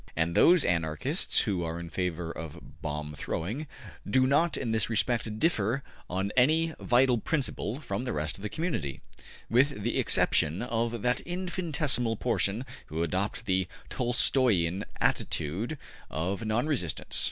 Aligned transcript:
And 0.15 0.33
those 0.33 0.65
Anarchists 0.65 1.41
who 1.41 1.61
are 1.63 1.79
in 1.79 1.91
favor 1.91 2.31
of 2.31 2.81
bomb 2.81 3.13
throwing 3.13 3.67
do 4.09 4.25
not 4.25 4.57
in 4.57 4.71
this 4.71 4.89
respect 4.89 5.37
differ 5.37 5.83
on 6.09 6.31
any 6.35 6.73
vital 6.79 7.19
principle 7.19 7.79
from 7.79 8.03
the 8.03 8.11
rest 8.11 8.35
of 8.35 8.41
the 8.41 8.49
community, 8.49 8.99
with 9.47 9.83
the 9.83 9.99
exception 9.99 10.63
of 10.63 11.03
that 11.03 11.21
infinitesimal 11.23 12.15
portion 12.15 12.65
who 12.87 13.03
adopt 13.03 13.45
the 13.45 13.67
Tolstoyan 13.91 14.85
attitude 14.99 15.77
of 16.09 16.43
non 16.45 16.65
resistance. 16.65 17.19